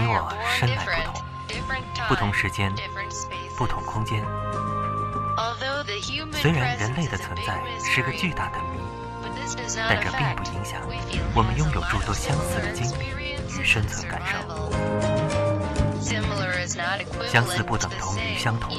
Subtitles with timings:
[0.00, 1.22] 你我身来不同，
[2.08, 2.72] 不同时间，
[3.56, 4.24] 不同空间。
[6.32, 8.80] 虽然人类的存在是个巨大的谜，
[9.76, 10.80] 但这并不影响
[11.34, 13.10] 我们拥有诸多相似的经历
[13.58, 14.72] 与生存感受。
[17.26, 18.74] 相似不等同于相同，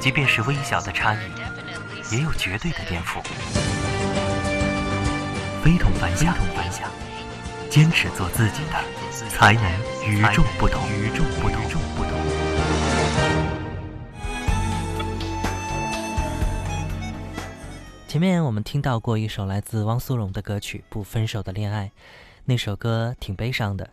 [0.00, 1.18] 即便是微小的差异，
[2.10, 3.22] 也有绝对的颠覆。
[5.62, 6.34] 非同凡响，
[7.70, 9.62] 坚持做自己的，才能
[10.04, 10.82] 与众不同。
[10.90, 11.62] 与众不同。
[18.08, 21.86] 前面我们听到过一首来自汪苏泷的歌曲《不分手的恋爱》，
[22.44, 23.88] 那首歌挺悲伤的。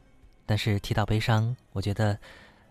[0.45, 2.19] 但是提到悲伤，我觉得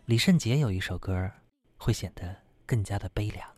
[0.04, 1.30] 李圣杰有一首歌
[1.76, 3.57] 会显得更加的悲凉。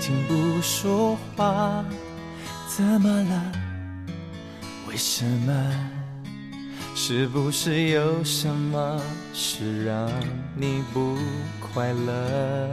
[0.00, 1.84] 最近不说话，
[2.68, 3.52] 怎么了？
[4.86, 5.52] 为什么？
[6.94, 9.02] 是不是有什么
[9.34, 10.08] 事让
[10.54, 11.18] 你不
[11.60, 12.68] 快乐？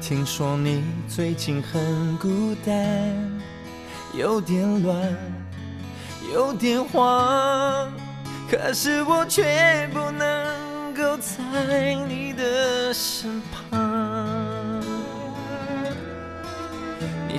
[0.00, 2.74] 听说你最近很孤单，
[4.14, 5.16] 有点乱，
[6.34, 7.88] 有点慌，
[8.50, 10.72] 可是我却不能。
[10.94, 13.61] 够在你的身旁，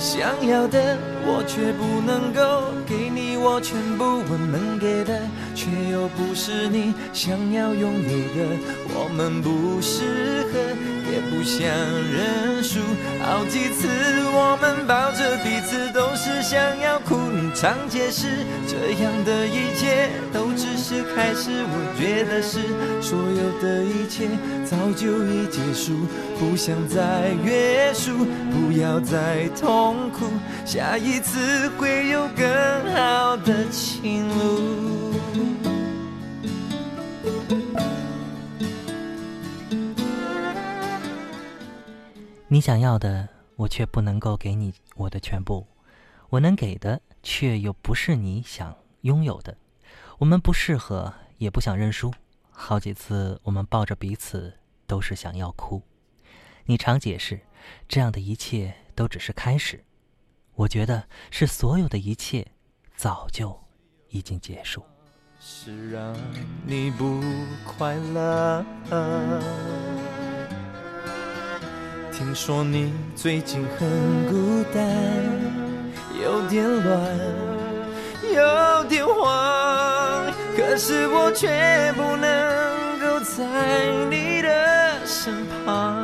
[0.04, 5.22] 想要的我却不能够给你，我全部我能给的，
[5.56, 8.58] 却又不是你想要拥有的，
[8.90, 10.60] 我们不适合。
[11.44, 12.80] 不想认输，
[13.22, 13.90] 好几次
[14.32, 17.18] 我们抱着彼此都是想要哭。
[17.18, 21.52] 你常解释，这样的一切都只是开始。
[21.68, 22.62] 我觉得是
[23.02, 24.30] 所有的一切
[24.64, 26.08] 早就已结束，
[26.40, 30.28] 不想再约束，不要再痛苦，
[30.66, 32.46] 下一次会有更
[32.96, 35.13] 好的情路。
[42.48, 45.66] 你想要的，我却不能够给你我的全部；
[46.30, 49.58] 我能给的，却又不是你想拥有的。
[50.20, 52.14] 我们不适合，也不想认输。
[52.52, 54.54] 好几次，我们抱着彼此，
[54.86, 55.82] 都是想要哭。
[56.66, 57.42] 你常解释，
[57.88, 59.84] 这样的一切都只是开始。
[60.54, 62.46] 我觉得是所有的一切，
[62.96, 63.60] 早就
[64.10, 64.84] 已经结束。
[65.40, 66.16] 是让
[66.66, 67.20] 你不
[67.66, 68.64] 快乐。
[72.16, 73.90] 听说你最近很
[74.28, 74.86] 孤单，
[76.22, 77.02] 有点乱，
[78.32, 83.44] 有点慌，可是我却不能够在
[84.12, 85.34] 你的身
[85.66, 85.98] 旁。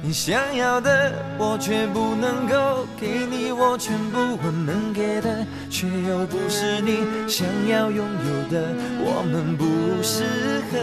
[0.00, 8.68] 你想要的，我却不能够给你，我全部我能给的，却又不是你想要拥有的。
[9.00, 9.64] 我们不
[10.04, 10.22] 适
[10.70, 10.78] 合，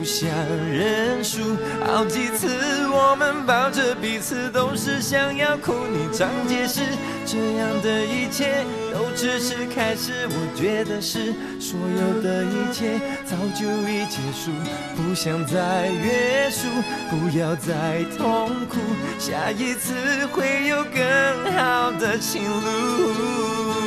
[0.00, 0.30] 不想
[0.72, 1.58] 认输。
[1.84, 2.48] 好几次
[2.88, 5.74] 我们抱着彼此，都是想要哭。
[5.92, 6.80] 你常解释，
[7.26, 10.26] 这样的一切都只是开始。
[10.26, 14.50] 我觉得是所有的一切早就已结束，
[14.96, 16.66] 不想再约束，
[17.10, 18.48] 不要再痛。
[18.48, 18.78] 痛苦，
[19.18, 19.92] 下一次
[20.32, 23.79] 会有更好的情路。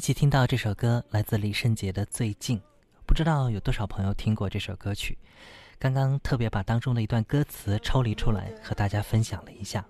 [0.00, 2.56] 一起听到这首歌，来自李圣杰的《最近》，
[3.04, 5.18] 不知道有多少朋友听过这首歌曲。
[5.78, 9.84] 刚刚特别把当中的一段歌词抽离出来，和大家分享了一下。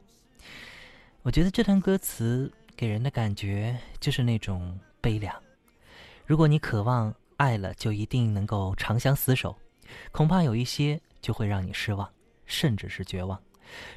[1.23, 2.53] 我觉得这段歌词。
[2.77, 5.33] 给人的感觉就是那种悲凉。
[6.27, 9.57] 如果你渴望爱了就一定能够长相厮守，
[10.11, 12.13] 恐怕有一些就会让你失望，
[12.47, 13.41] 甚至是绝望。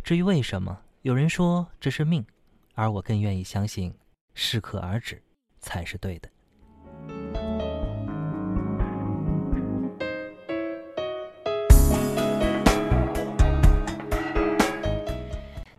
[0.04, 2.24] 至于为什么，有人说这是命，
[2.76, 3.92] 而我更愿意相信
[4.36, 5.20] 适可而止
[5.64, 6.30] 才是对的。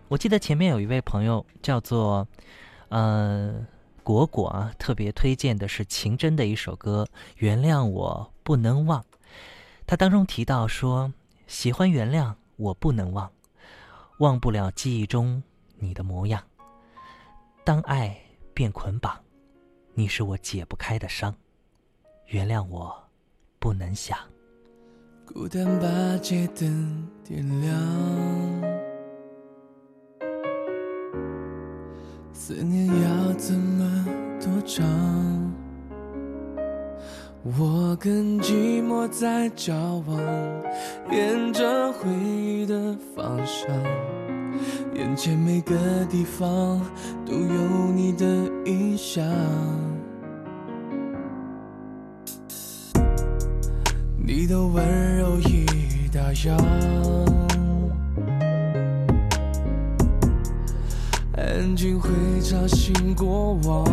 [0.08, 2.26] 我记得前面有一位朋友叫做。
[2.90, 3.66] 呃，
[4.04, 7.08] 果果啊，特别推荐的是秦真的一首歌
[7.38, 9.00] 《原谅我不能忘》。
[9.84, 11.12] 他当中提到说
[11.48, 13.32] ：“喜欢原谅我不能忘，
[14.18, 15.42] 忘不了记忆中
[15.78, 16.40] 你的模样。
[17.64, 18.16] 当爱
[18.52, 19.23] 变捆绑，
[19.96, 21.32] 你是我解不开的伤。
[22.26, 22.92] 原谅我
[23.60, 24.18] 不能想。
[25.24, 27.70] 孤单把街灯点亮，
[32.32, 34.04] 思念要怎么
[34.40, 34.84] 多长？
[37.58, 39.74] 我跟寂寞在交
[40.06, 40.18] 往，
[41.10, 43.70] 沿着回忆的方向，
[44.94, 45.76] 眼前每个
[46.06, 46.80] 地方
[47.24, 49.22] 都有你的印象。
[54.16, 55.66] 你的温柔已
[56.10, 56.56] 打烊，
[61.36, 62.08] 安静会
[62.40, 63.84] 吵醒过往。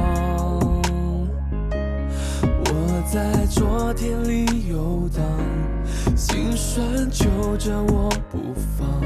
[2.41, 5.21] 我在昨天里游荡，
[6.15, 7.25] 心酸揪
[7.57, 9.00] 着我不放。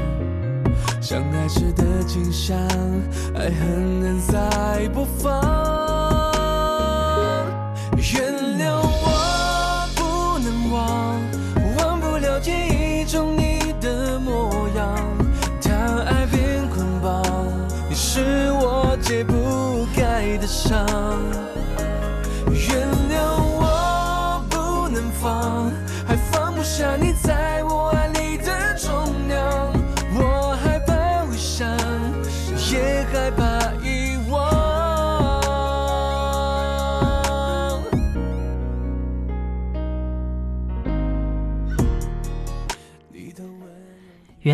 [1.08, 2.58] 相爱时的景象，
[3.36, 5.85] 爱恨难再播放。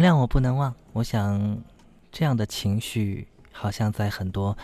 [0.03, 1.63] 原谅我不能忘，我想
[2.11, 4.59] 这样的情绪，好像在很多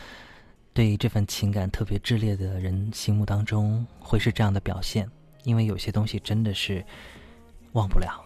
[0.75, 5.09] 对于这份情感特别炽烈的人心目当中，会是这样的表现。
[5.45, 6.85] 因为有些东西真的是
[7.75, 8.21] 忘不了。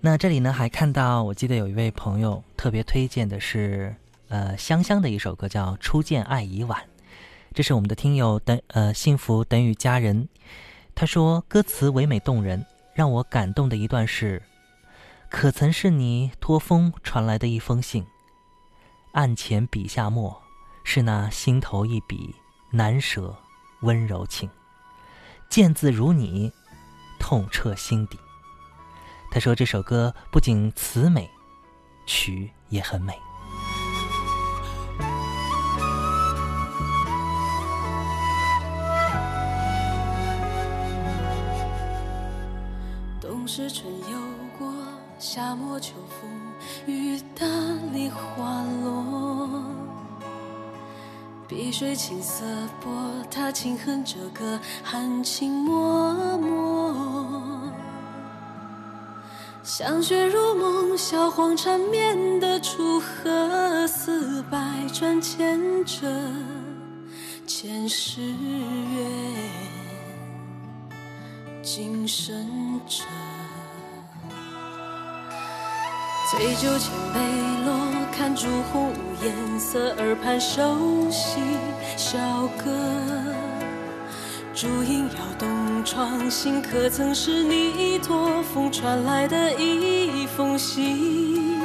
[0.00, 3.94] 那这里呢，还看到，我记得有一位朋友特别推荐的是，
[4.28, 6.80] 呃，香香的一首歌叫《初见爱已晚》，
[7.52, 10.26] 这是我们的听友等呃幸福等于家人，
[10.94, 12.64] 他说歌词唯美动人，
[12.94, 14.40] 让我感动的一段是，
[15.30, 18.04] 可曾是你托风传来的一封信？
[19.12, 20.42] 案前笔下墨，
[20.82, 22.34] 是那心头一笔
[22.70, 23.34] 难舍
[23.82, 24.50] 温柔情。
[25.48, 26.52] 见字如你，
[27.20, 28.18] 痛彻心底。
[29.30, 31.30] 他说：“这首歌不仅词美，
[32.06, 33.14] 曲也很美。”
[45.32, 46.28] 夏末秋风，
[46.92, 47.46] 雨打
[47.92, 49.48] 梨花落。
[51.46, 52.44] 碧水青色
[52.80, 52.92] 波，
[53.30, 57.72] 他轻哼着歌，含情脉脉。
[59.62, 64.58] 香雪如梦，小黄缠绵的楚河，似百
[64.92, 66.08] 转千折
[67.46, 69.06] 前世缘，
[71.62, 73.04] 今生者。
[76.30, 77.18] 醉酒千杯
[77.64, 77.74] 落。
[78.16, 81.40] 看朱红无颜色，耳畔熟悉
[81.96, 82.18] 小
[82.62, 82.70] 歌。
[84.54, 91.58] 烛影摇动窗心，可曾是你托风传来的一封信？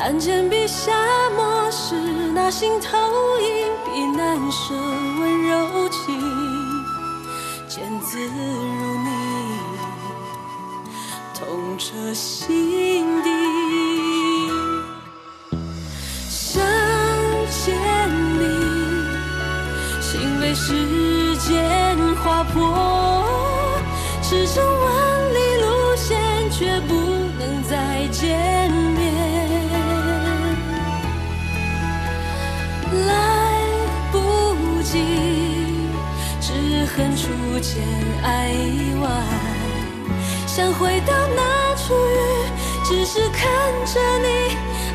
[0.00, 0.92] 案前笔下
[1.36, 1.94] 墨，是
[2.34, 2.96] 那心头
[3.38, 4.74] 一笔难舍
[5.20, 6.18] 温柔情。
[7.68, 8.18] 见字
[11.88, 13.28] 痛彻心底。
[20.54, 23.24] 时间划破，
[24.22, 26.18] 驰骋万里路线，
[26.50, 26.94] 却不
[27.38, 29.14] 能再见面。
[33.06, 33.10] 来
[34.10, 34.98] 不及，
[36.40, 37.28] 只恨初
[37.60, 37.82] 见
[38.22, 39.08] 爱已晚。
[40.46, 41.42] 想回到那
[41.88, 41.96] 属于，
[42.84, 43.48] 只是看
[43.86, 44.28] 着你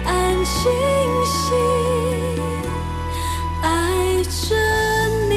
[0.06, 0.72] 安清
[1.26, 1.56] 醒，
[3.64, 4.56] 爱着
[5.28, 5.34] 你，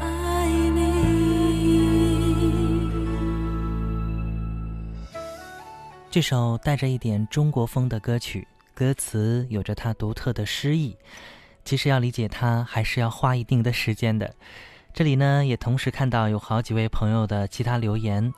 [0.00, 0.02] 爱
[0.74, 0.80] 你。
[6.10, 10.96] 这首带着一点中国风的歌曲，歌词有着它独特的诗意。
[11.64, 14.34] 其实要理解它，还是要花一定的时间的。
[14.92, 18.32] 这里呢，也同时看到有好几位朋友的其他留言。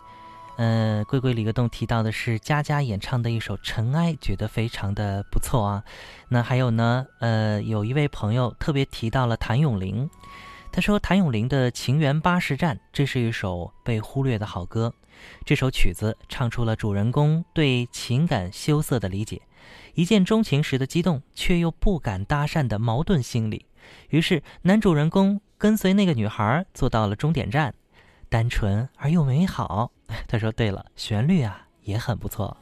[0.57, 5.83] 呃，龟龟李格栋提到的是佳佳演唱的一首《尘埃》，觉得非常的不错啊。
[6.29, 10.09] 那还有呢，呃，有一位朋友特别提到了谭咏麟，
[10.71, 14.93] 他说谭咏麟的《情缘巴士站》，这是一首被忽略的好歌。
[15.45, 19.43] 这首曲子唱出了主人公对情感羞涩的理解，
[19.95, 23.67] 一见钟情时的激动，却又不敢搭讪的矛盾心理。
[24.11, 27.75] 于是，男主人公跟随那个女孩坐到了终点站，
[28.29, 29.93] 单纯而又美好。
[30.29, 32.57] 他说：“对了，旋律啊也很不错。”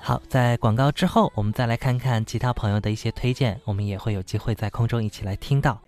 [0.00, 5.82] 好，在广告之后，我们再来看看其他朋友的一些推荐，我们也会有机会在空中一起来听到。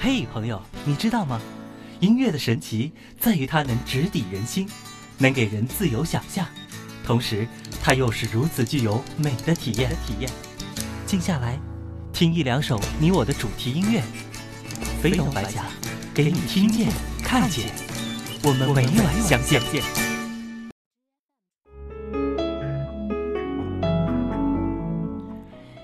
[0.00, 1.40] 嘿，朋友，你知道吗？
[2.00, 4.68] 音乐的神奇在于它能直抵人心，
[5.18, 6.46] 能给人自由想象，
[7.06, 7.46] 同时
[7.82, 9.90] 它又是如此具有美的体验。
[10.06, 10.30] 体验，
[11.06, 11.58] 静下来，
[12.12, 14.02] 听一两首你我的主题音乐，
[15.02, 15.66] 飞龙白甲，
[16.14, 16.88] 给你听见、
[17.22, 17.70] 看见，
[18.42, 19.60] 我们每晚相见。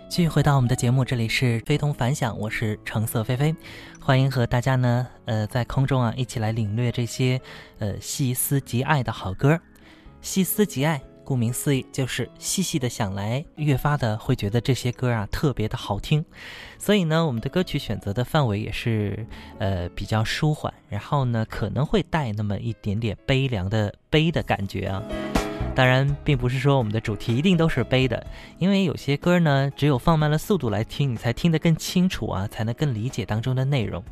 [0.08, 3.54] 继续回到我们的节目，这里是非同凡响，我是橙色菲菲，
[4.00, 7.40] 欢迎和大家呢，呃，在空中啊一起来领略这些，
[7.78, 9.60] 呃，细思极爱的好歌。
[10.20, 11.00] 细思极爱，
[11.30, 16.24] 顾名思义就是细细的想来，越发的会觉得这些歌啊特别的好听。
[16.76, 19.24] 所以呢，我们的歌曲选择的范围也是，
[19.60, 25.00] 呃，比较舒缓，然后呢，可能会带那么一点点悲凉的悲的感觉啊。
[25.72, 28.26] 当然，并不是说我们的主题一定都是悲的，
[28.58, 34.02] 因为有些歌呢，只有放慢了速度来听，你才听得更清楚啊，才能更理解当中的内容。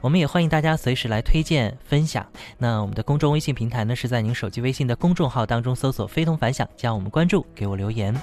[0.00, 2.24] 我们也欢迎大家随时来推荐分享。
[2.58, 8.14] 那我们的公众微信平台呢，是在您手机微信的公众号当中搜索“非同凡响”，加我们关注，给我留言。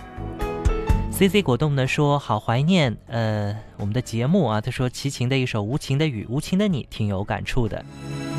[1.12, 7.84] C C 果冻呢说好怀念呃我们的节目啊，他说齐秦的一首《无情的雨，无情的你》挺有感触的。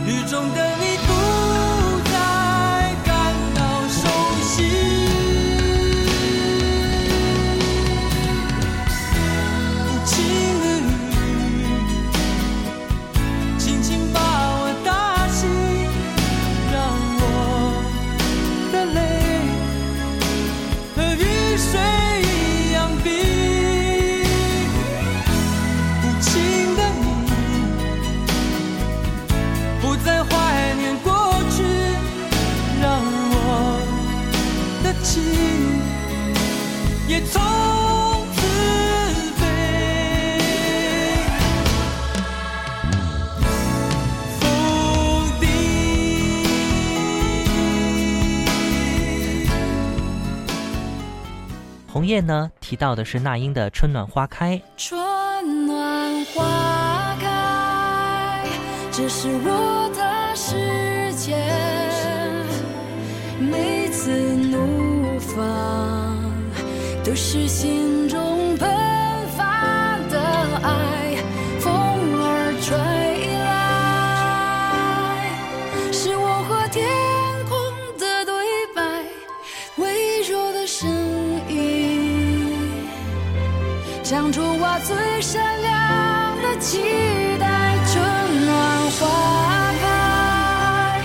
[0.07, 0.97] 雨中的你
[52.07, 52.21] 夜。
[52.21, 54.57] 呢提到的是那英的《春暖花开》。
[54.77, 58.45] 春暖花开，
[58.91, 61.37] 这是我的世界。
[63.39, 66.17] 每次怒放，
[67.05, 68.19] 都是心中
[84.09, 86.79] 唱出我最善良的期
[87.41, 88.01] 待，春
[88.47, 91.03] 暖花开，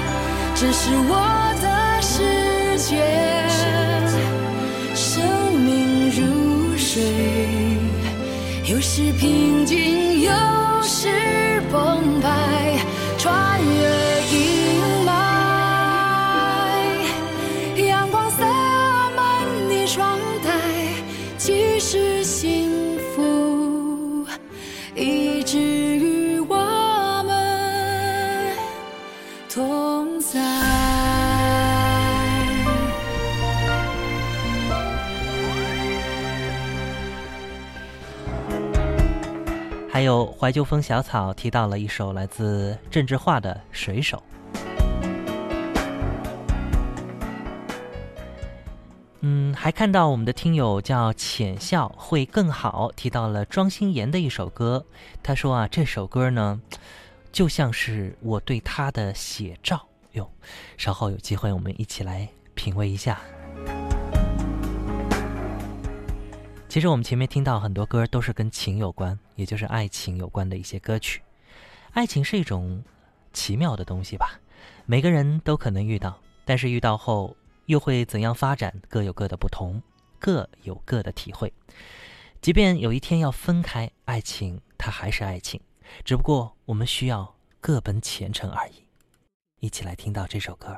[0.53, 1.15] 这是我
[1.63, 3.01] 的世界。
[4.93, 5.24] 生
[5.55, 7.01] 命如水，
[8.72, 10.31] 有时平静，有
[10.84, 12.77] 时澎湃，
[13.17, 13.81] 穿越
[14.29, 15.10] 阴霾。
[17.84, 18.46] 阳光洒
[19.15, 20.51] 满你窗台，
[21.39, 22.61] 即使心。
[40.01, 44.24] 还有怀旧风小草提到了一首来自郑智化的《水手》。
[49.20, 54.84] 嗯，还看到我们的听友叫浅笑会更好，提到了庄心妍的一首歌。
[55.22, 56.60] 他说啊，这首歌呢，
[57.31, 59.79] 就像是我对他的写照
[60.13, 60.27] 哟。
[60.77, 63.22] 稍后有机会我们一起来品味一下。
[66.67, 71.24] 其实我们前面听到很多歌都是跟情有关，也就是爱情有关的一些歌曲。
[71.93, 72.83] 爱情是一种
[73.33, 74.39] 奇妙的东西吧，
[74.86, 79.81] 每个人都可能遇到，但是遇到后又会怎样发展，各有各的不同，
[80.19, 81.51] 各有各的体会。
[82.39, 85.60] 即便有一天要分开，爱情它还是爱情，
[86.05, 88.86] 只不过我们需要各奔前程而已。
[89.60, 90.77] 一起来听到这首歌。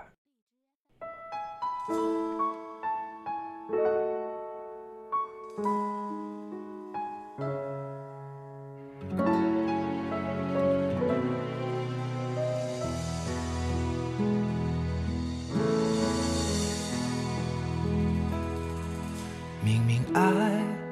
[20.14, 20.22] 爱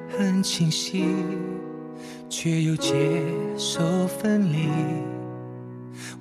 [0.10, 1.06] 很清晰，
[2.30, 2.94] 却又接
[3.58, 4.68] 受分离，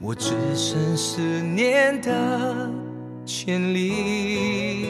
[0.01, 2.71] 我只剩思念的
[3.25, 4.87] 权利。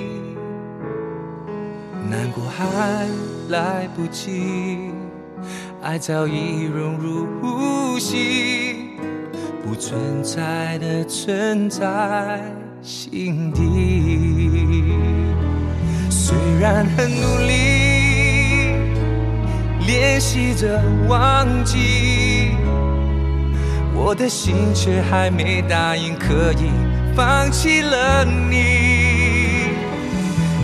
[2.11, 3.07] 难过还
[3.49, 4.91] 来不及，
[5.81, 8.91] 爱早已融入呼吸，
[9.65, 12.43] 不存在的存在
[12.83, 14.93] 心底。
[16.11, 17.60] 虽然很努力
[19.91, 22.53] 练习着忘记，
[23.93, 26.71] 我的心却还没答应可以
[27.17, 29.65] 放弃了你。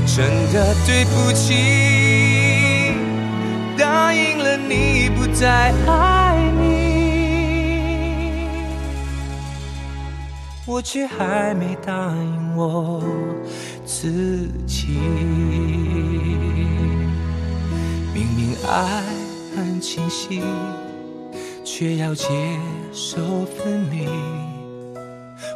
[0.06, 2.92] 真的对不起，
[3.76, 6.68] 答应了你不再爱你，
[10.64, 13.02] 我却还没答应我。
[13.84, 15.00] 自己
[18.14, 19.02] 明明爱
[19.80, 20.42] 清晰，
[21.64, 22.26] 却要接
[22.92, 24.08] 受分离。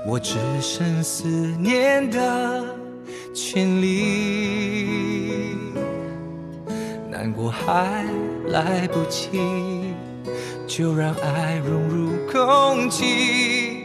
[0.07, 2.65] 我只剩思念的
[3.35, 5.57] 权利，
[7.11, 8.05] 难过还
[8.49, 9.41] 来不及，
[10.67, 13.85] 就让爱融入空气。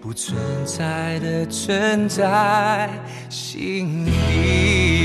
[0.00, 2.88] 不存在的存在
[3.28, 4.97] 心里。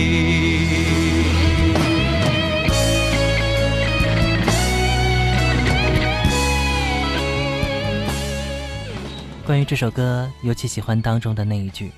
[9.46, 11.92] 关于这首歌，尤其喜欢当中的那一句：“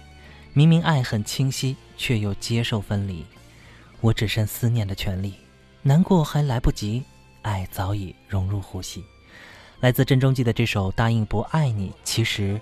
[0.53, 3.23] 明明爱很清晰，却又接受分离，
[4.01, 5.35] 我只剩思念的权利。
[5.83, 7.03] 难过还来不及，
[7.43, 9.03] 爱早已融入呼吸。”
[9.79, 12.59] 来自郑中基的这首《答应不爱你》，其实。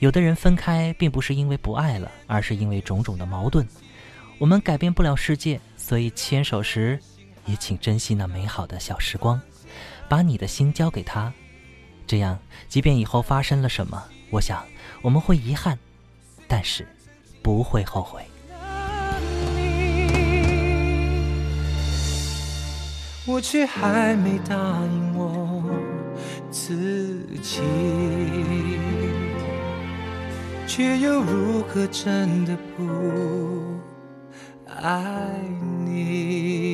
[0.00, 3.64] 有的人分开，并不是因为不爱了，而是因为种种的矛盾。
[4.38, 6.98] 我们改变不了世界，所以牵手时，
[7.46, 9.40] 也请珍惜那美好的小时光，
[10.08, 11.32] 把你的心交给他。
[12.12, 14.62] 这样，即便以后发生了什么，我想
[15.00, 15.78] 我们会遗憾，
[16.46, 16.86] 但是
[17.40, 18.20] 不会后悔。
[23.24, 25.64] 我却还没答应我
[26.50, 27.62] 自己。
[30.66, 33.80] 却又如何真的不
[34.66, 35.40] 爱
[35.86, 36.71] 你？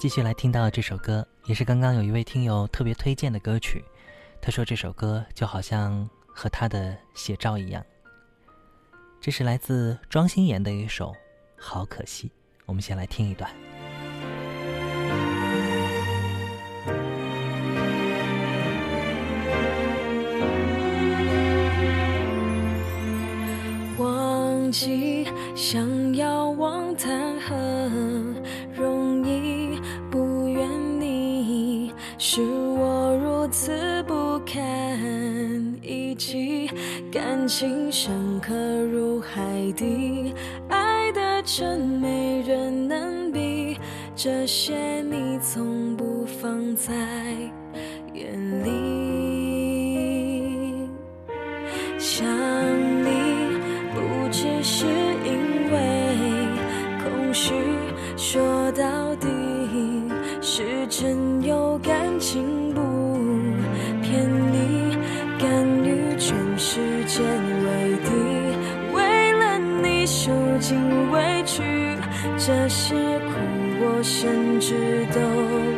[0.00, 3.84] 继续来听到这首歌，也是刚刚有一位听友特别推荐的歌曲。
[4.40, 7.84] 他说这首歌就好像和他的写照一样。
[9.20, 11.08] 这是来自庄心妍的一首
[11.58, 12.28] 《好可惜》，
[12.64, 13.50] 我们先来听一段。
[23.98, 27.54] 忘记想要忘谈何
[28.74, 29.09] 容？
[32.22, 34.54] 是我如此不堪
[35.82, 36.70] 一击。
[37.10, 38.54] 感情深刻
[38.92, 40.34] 如海底，
[40.68, 43.74] 爱的真没人能比。
[44.14, 46.92] 这些你从不放在
[48.12, 48.99] 眼里，
[62.20, 62.80] 情，不
[64.02, 64.94] 骗你，
[65.38, 68.10] 甘与全世界为敌，
[68.92, 70.78] 为了你受尽
[71.10, 71.96] 委屈，
[72.36, 73.32] 这些苦
[73.80, 75.69] 我甚至都。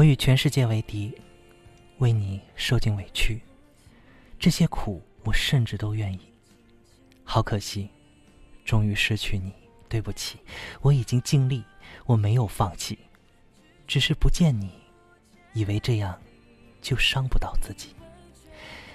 [0.00, 1.14] 我与全世界为敌，
[1.98, 3.38] 为你受尽委屈，
[4.38, 6.20] 这些苦我甚至都愿意。
[7.22, 7.90] 好可惜，
[8.64, 9.52] 终于失去你，
[9.90, 10.38] 对不起，
[10.80, 11.62] 我已经尽力，
[12.06, 12.98] 我没有放弃，
[13.86, 14.70] 只是不见你，
[15.52, 16.18] 以为这样
[16.80, 17.94] 就伤不到自己。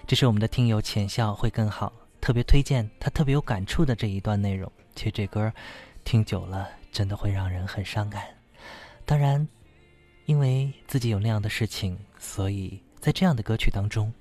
[0.08, 4.72] 这是我们的听友浅笑会更好，特别推荐他特别有感触的这一段内容。
[4.96, 5.54] 其实这歌
[6.04, 8.26] 听久了，真的会让人很伤感。
[9.06, 9.48] 当然，
[10.26, 14.12] 因为自己有那样的事情，所以在这样的歌曲当中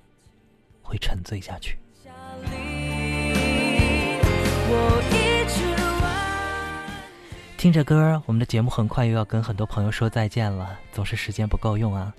[0.82, 1.78] 会沉醉下去。
[7.56, 12.12] 听着歌，我们的节目很快又要跟很多朋友说再见了，总是时间不够用啊。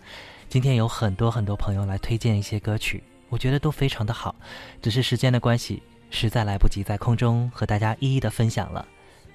[0.50, 3.04] 今天有很多很多朋友来推荐一些歌曲。
[3.30, 4.34] 我觉得都非常的好，
[4.82, 8.88] 只是时间的关系，实在来不及在空中和大家一一的分享了，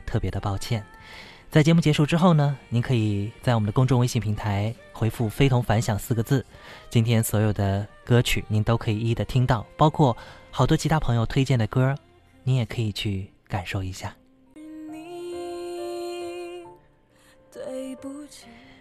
[0.05, 0.85] 特别的抱歉。
[1.51, 6.47] 在节目结束之后呢，您可以在我们的公众微信平台回复“非同凡响”四个字，
[6.89, 10.17] 今天所有的歌曲您都可以一一的听到，包括
[10.53, 11.93] 好多其他朋友推荐的歌，
[12.45, 14.15] 您也可以去感受一下。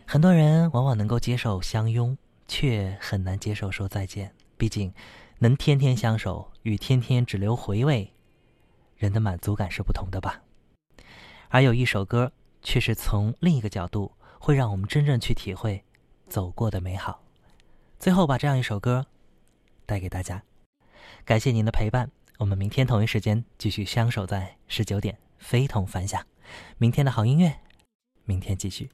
[0.05, 2.15] 很多人往往能够接受相拥，
[2.47, 4.31] 却很难接受说再见。
[4.57, 4.93] 毕竟，
[5.39, 8.13] 能天天相守与天天只留回味，
[8.95, 10.43] 人的满足感是不同的吧。
[11.51, 15.83] 而有一首歌，却是从另一个角度，会让我们真正去体会
[16.27, 17.23] 走过的美好。
[17.99, 19.07] 最后，把这样一首歌
[19.85, 20.43] 带给大家，
[21.25, 22.11] 感谢您的陪伴。
[22.37, 26.25] 我们明天同一时间继续相守在十九点，非同凡响。
[26.77, 27.59] 明天的好音乐，
[28.23, 28.89] 明天继续。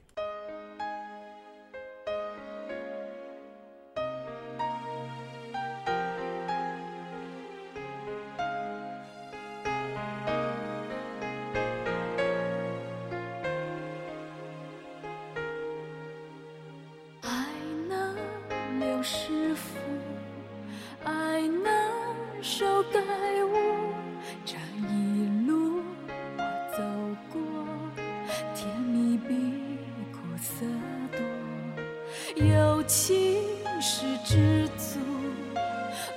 [32.86, 33.42] 情
[33.80, 35.00] 是知足，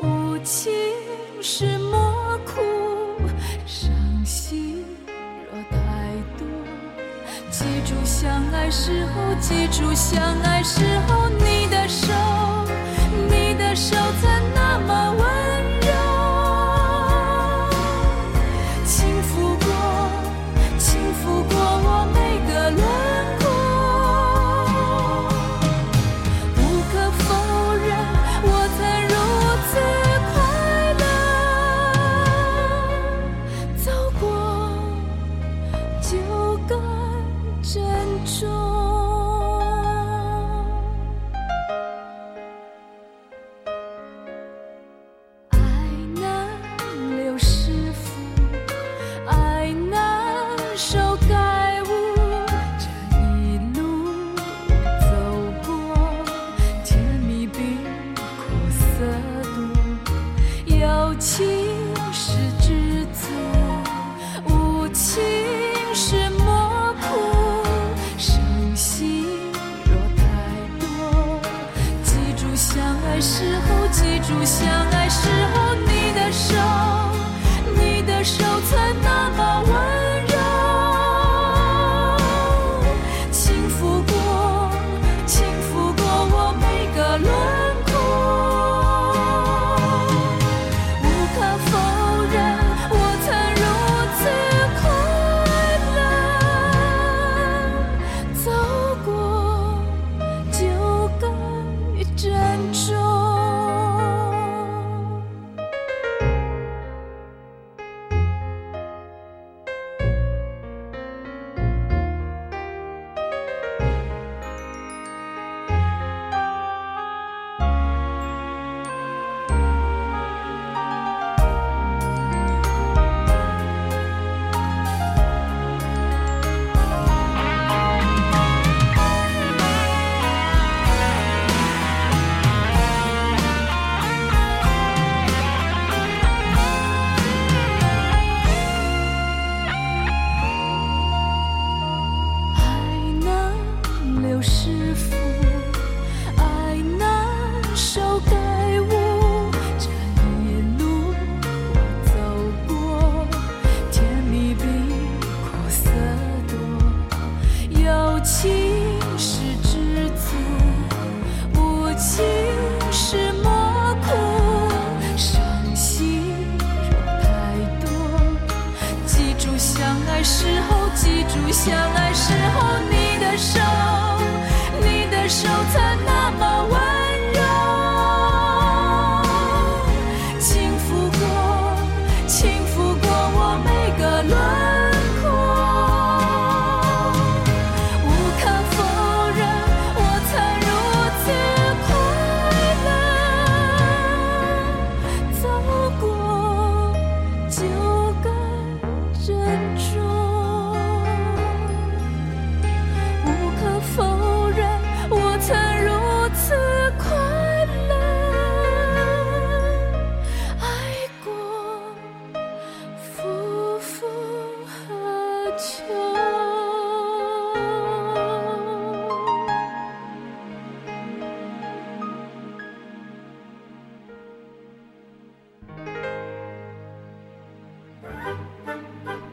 [0.05, 0.71] 无情
[1.41, 2.61] 是莫哭。
[3.65, 3.91] 伤
[4.23, 4.85] 心
[5.51, 5.77] 若太
[6.37, 6.47] 多，
[7.49, 10.48] 记住相爱时候，记住相爱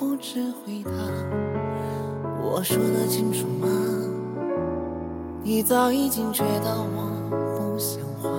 [0.00, 0.90] 不知回答。
[2.42, 3.68] 我说得清楚吗？
[5.42, 7.20] 你早已经觉得我
[7.58, 8.30] 不像话。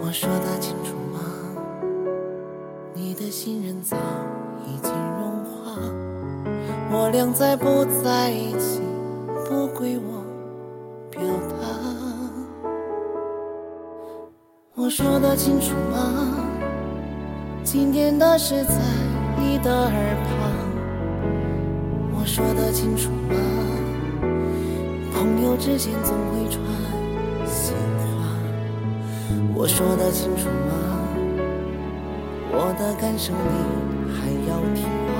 [0.00, 1.18] 我说得清楚吗？
[2.94, 3.96] 你的信任早
[4.64, 5.82] 已经融化。
[6.92, 8.82] 我俩再不在一起，
[9.48, 10.22] 不归我
[11.10, 11.56] 表达。
[14.76, 16.38] 我说得清楚吗？
[17.64, 18.74] 今天的事在
[19.38, 20.30] 你的耳旁。
[22.12, 23.34] 我说得清楚吗？
[25.12, 26.60] 朋友之间总会传
[27.46, 28.02] 心话。
[29.54, 30.72] 我说得清楚吗？
[32.56, 35.14] 我的感受你还要听话。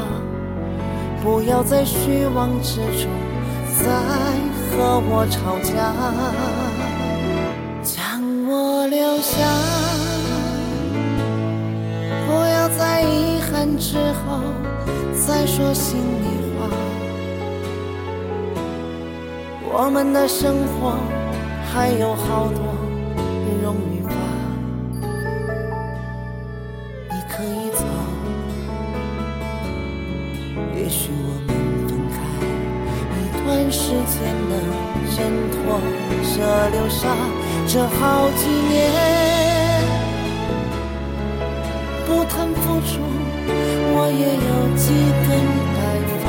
[1.23, 3.11] 不要在虚妄之中
[3.79, 3.83] 再
[4.71, 5.73] 和我吵架。
[7.83, 9.35] 将我留下，
[13.79, 14.41] 之后
[15.27, 16.27] 再说心里
[16.59, 16.69] 话。
[19.77, 20.97] 我们的生活
[21.73, 22.61] 还有好多
[23.63, 24.15] 容与法，
[27.11, 27.83] 你可以走，
[30.77, 31.49] 也许我们
[31.89, 32.15] 分开。
[33.19, 34.15] 一段时间
[34.49, 34.53] 的
[35.17, 35.17] 挣
[35.51, 35.57] 脱
[36.23, 36.35] 这
[36.71, 37.03] 流沙，
[37.67, 38.73] 这好几年
[42.07, 42.93] 不谈付出，
[44.07, 44.85] 我也有几
[45.25, 45.33] 根
[45.75, 45.81] 白
[46.21, 46.27] 发。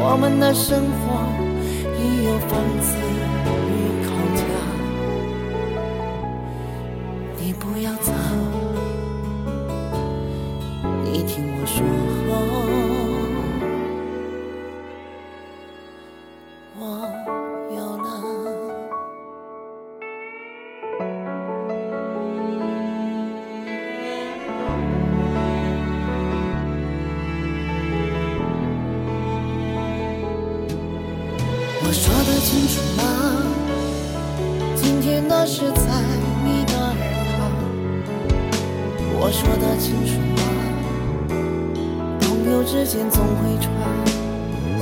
[0.00, 1.02] 我们的生活
[1.98, 2.88] 已有房子
[3.66, 3.74] 与
[4.06, 4.40] 靠家，
[7.40, 8.12] 你不要走，
[31.88, 33.02] 我说得清楚吗？
[34.76, 35.80] 今天那是在
[36.44, 36.92] 你的耳
[37.32, 37.48] 旁。
[39.18, 40.38] 我说得清楚吗？
[42.20, 43.72] 朋友之间总会传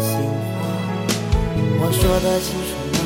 [0.03, 0.19] 心
[0.51, 0.67] 话。
[1.79, 2.99] 我说得清楚吗？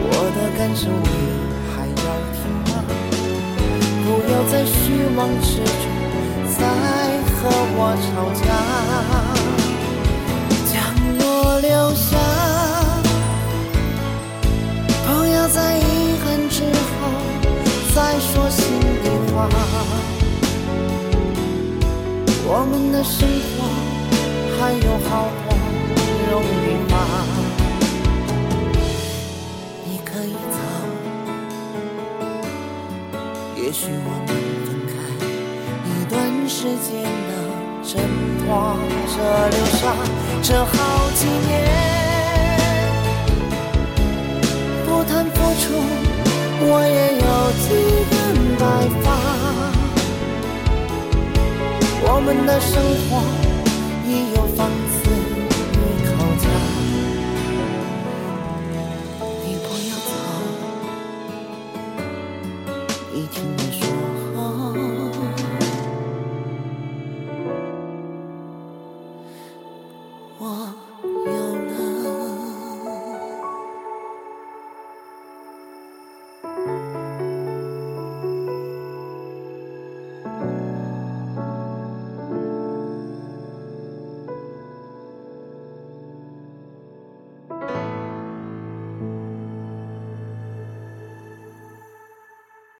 [0.00, 1.12] 我的感受你
[1.68, 2.40] 还要听
[2.72, 2.72] 吗？
[4.02, 5.84] 不要在虚妄之中
[6.56, 6.64] 再
[7.36, 7.38] 和
[7.76, 8.40] 我吵架。
[10.72, 10.74] 将
[11.18, 11.22] 我
[11.60, 12.08] 留下，
[15.52, 15.80] 在遗
[16.24, 16.98] 憾之后
[17.94, 19.48] 再说心里话。
[22.52, 23.62] 我们的生活
[24.58, 25.10] 还有好
[25.44, 25.48] 多
[26.30, 26.94] 容易吗？
[29.84, 30.58] 你可以走，
[33.56, 34.28] 也许我们
[34.66, 34.92] 分开
[35.86, 36.14] 一段
[36.48, 36.88] 时间
[37.28, 37.30] 的
[37.82, 37.90] 挣
[38.38, 38.44] 脱
[39.06, 39.14] 这
[39.50, 39.82] 流沙，
[40.42, 40.74] 这好
[41.14, 41.89] 几年
[45.00, 45.72] 不谈付出，
[46.60, 47.64] 我也有几
[48.10, 48.12] 根
[48.58, 48.62] 白
[49.00, 49.06] 发。
[52.02, 52.70] 我们的生
[53.08, 53.10] 活